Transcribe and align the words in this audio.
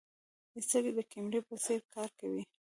سترګې 0.67 0.91
د 0.97 0.99
کیمرې 1.11 1.39
په 1.47 1.55
څېر 1.63 1.79
کار 1.93 2.09
کوي. 2.19 2.43